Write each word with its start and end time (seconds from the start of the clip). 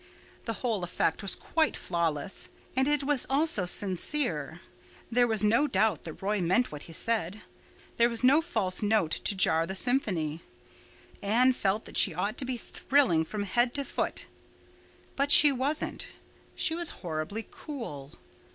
The 0.45 0.53
whole 0.65 0.83
effect 0.83 1.21
was 1.21 1.35
quite 1.35 1.77
flawless. 1.77 2.49
And 2.75 2.87
it 2.87 3.03
was 3.03 3.27
also 3.29 3.67
sincere. 3.67 4.59
There 5.11 5.27
was 5.27 5.43
no 5.43 5.67
doubt 5.67 6.05
that 6.05 6.23
Roy 6.23 6.41
meant 6.41 6.71
what 6.71 6.81
he 6.89 6.93
said. 6.93 7.43
There 7.97 8.09
was 8.09 8.23
no 8.23 8.41
false 8.41 8.81
note 8.81 9.11
to 9.11 9.35
jar 9.35 9.67
the 9.67 9.75
symphony. 9.75 10.41
Anne 11.21 11.53
felt 11.53 11.85
that 11.85 11.97
she 11.97 12.15
ought 12.15 12.39
to 12.39 12.45
be 12.45 12.57
thrilling 12.57 13.23
from 13.25 13.43
head 13.43 13.75
to 13.75 13.85
foot. 13.85 14.25
But 15.15 15.31
she 15.31 15.51
wasn't; 15.51 16.07
she 16.55 16.73
was 16.73 16.89
horribly 17.05 17.47
cool. 17.51 18.13